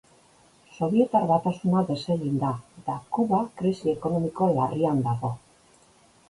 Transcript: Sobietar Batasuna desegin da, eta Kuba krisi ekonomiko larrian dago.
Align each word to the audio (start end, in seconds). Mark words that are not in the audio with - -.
Sobietar 0.77 1.27
Batasuna 1.31 1.83
desegin 1.89 2.39
da, 2.45 2.53
eta 2.81 2.95
Kuba 3.19 3.43
krisi 3.61 3.93
ekonomiko 3.93 4.49
larrian 4.57 5.05
dago. 5.11 5.33